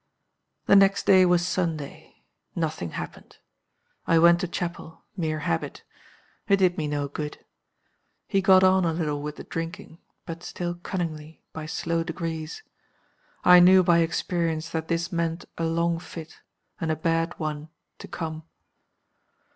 "The 0.65 0.75
next 0.75 1.05
day 1.05 1.27
was 1.27 1.45
Sunday. 1.45 2.23
Nothing 2.55 2.89
happened. 2.97 3.37
I 4.07 4.17
went 4.17 4.39
to 4.41 4.47
chapel. 4.47 5.03
Mere 5.15 5.41
habit. 5.41 5.83
It 6.47 6.57
did 6.57 6.75
me 6.75 6.87
no 6.87 7.07
good. 7.07 7.45
He 8.27 8.41
got 8.41 8.63
on 8.63 8.83
a 8.83 8.93
little 8.93 9.21
with 9.21 9.35
the 9.35 9.43
drinking 9.43 9.99
but 10.25 10.41
still 10.41 10.73
cunningly, 10.73 11.43
by 11.53 11.67
slow 11.67 12.03
degrees. 12.03 12.63
I 13.43 13.59
knew 13.59 13.83
by 13.83 13.99
experience 13.99 14.69
that 14.69 14.87
this 14.87 15.11
meant 15.11 15.45
a 15.59 15.65
long 15.65 15.99
fit, 15.99 16.39
and 16.79 16.89
a 16.89 16.95
bad 16.95 17.37
one, 17.37 17.69
to 17.99 18.07
come. 18.07 18.41